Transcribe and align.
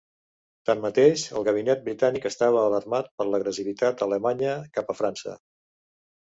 Tanmateix, 0.69 1.25
el 1.39 1.43
gabinet 1.47 1.83
britànic 1.89 2.25
estava 2.29 2.63
alarmat 2.71 3.11
per 3.21 3.29
l'agressivitat 3.33 4.01
d'Alemanya 4.01 4.57
cap 4.79 4.91
a 4.91 4.97
França. 5.03 5.37